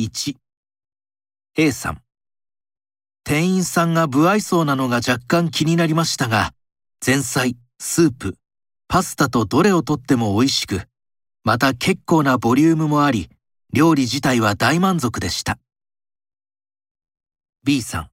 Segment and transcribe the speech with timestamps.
[0.00, 0.36] 1
[1.56, 2.02] A さん。
[3.24, 6.52] 店員さんが不愛想なのが若干気になりましたが
[7.04, 8.36] 前菜スープ。
[8.86, 10.82] パスタとどれをとっても美味しく。
[11.42, 13.28] また結構なボリュームもあり
[13.72, 15.58] 料理自体は大満足でした。
[17.64, 18.10] B さん。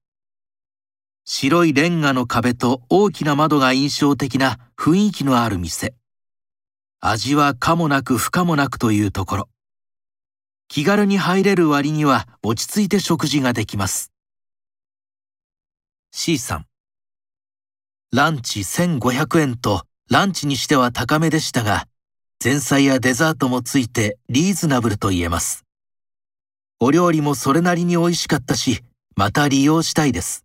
[1.23, 5.93] 白いレンガの壁と大きな窓が印象的な雰囲気のある店。
[6.99, 9.49] 味は可もなく不可もなくというところ。
[10.75, 14.11] 気軽に入れる割には落ち着いて食事ができます。
[16.11, 16.65] C さん。
[18.11, 21.87] ランチ1500円とランチにしては高めでしたが、
[22.43, 25.63] 前菜やデザートもついてリーズナブルと言えます。
[26.81, 28.83] お料理もそれなりに美味しかったし、
[29.15, 30.43] また利用したいです。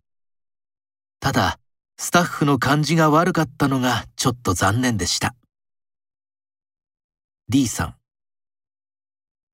[1.19, 1.59] ただ、
[1.97, 5.35] スタッフの感じが悪かったのがちょっと残念でした。
[7.49, 8.00] D さん。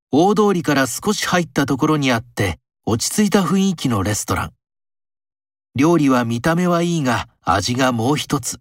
[0.10, 4.54] 大通りから少し入ったところにあって落ち着いた雰囲気のレストラン。
[5.76, 8.60] 料理は見た目はいいが味がもう一つ。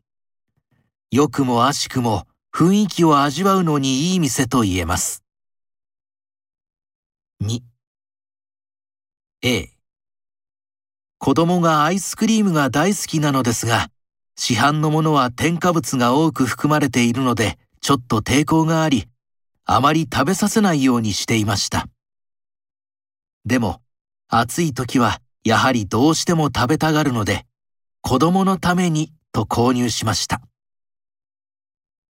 [1.12, 5.22] 良くも悪しくも雰囲気を味わうのにいい店と言えます。
[7.44, 7.61] 2
[9.42, 9.69] A
[11.19, 13.89] 子供がアイスクリームが大好きなのですが、
[14.36, 19.06] 市販のものは添加物が多く含まれているので、ちょっと抵抗があり、
[19.69, 21.89] あまり食べさせないようにしていました。
[23.45, 23.83] でも、
[24.28, 27.47] 暑い時はやはりどうしても食べたがるので、
[28.00, 30.41] 子供のためにと購入しました。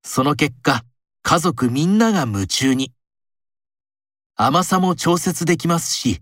[0.05, 0.85] その結果、
[1.23, 2.93] 家族みんなが夢中に。
[4.37, 6.20] 甘さも調節できますし、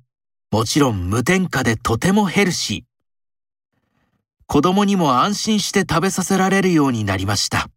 [0.53, 4.45] もちろん無添加でとてもヘルシー。
[4.47, 7.69] 子供にも安心して食べさせられるようになりました。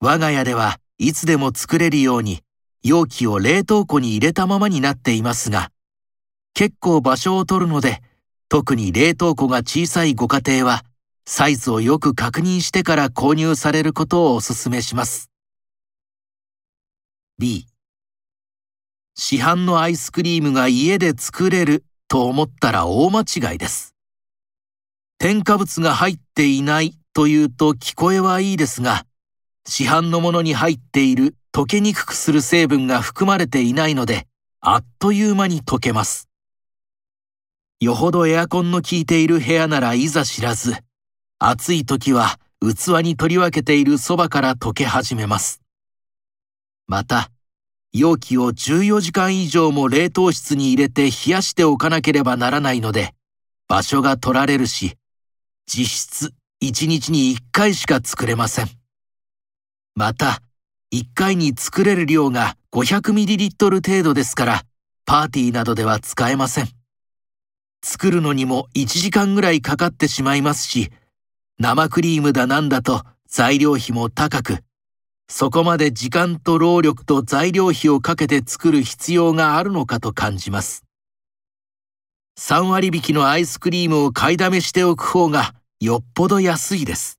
[0.00, 2.42] 我が家ではいつでも作れるように
[2.82, 5.70] 容器を冷凍庫に入れたままになっていますが、
[6.54, 8.02] 結構場所を取るので、
[8.48, 10.84] 特に冷凍庫が小さいご家庭は、
[11.24, 15.30] サイズをよく確認してから購入されることをお勧めします。
[17.38, 17.66] B
[19.14, 23.94] 市販のアイスクリームが家で作れると思ったら大間違いです。
[25.18, 29.04] 添加物が入っていないというと聞こえはいいですが、
[29.68, 34.26] 市販のものに入っている溶けにくくする成分が含まれていないので、
[34.60, 36.26] あっという間に溶けます。
[37.78, 40.74] よほどエアコンの効いている部屋ならいざ知らず、
[41.38, 45.60] 暑い時は器に取り分けているそばから溶け始めます。
[46.86, 47.30] また、
[47.92, 53.14] 容器を14時間以上も冷凍室に入れて冷やしておかなければならないので、
[53.68, 54.96] 場所が取られるし、
[55.66, 58.77] 実質1日に1回しか作れません。
[59.98, 60.42] また、
[60.94, 64.62] 1回に作れる量が 500ml 程度ですから、
[65.04, 66.68] パーティーなどでは使えません。
[67.82, 70.92] 作るのにも1時間ぐらいかかってしまいますし、
[71.58, 74.58] 生クリームだなんだと材料費も高く、
[75.28, 80.84] そこまで時間と労力と材料費をかけて作る必要があるのかと感じます。
[82.38, 87.17] 3割引きのアイスクリームを買いだめしておく方がよっぽど安いです。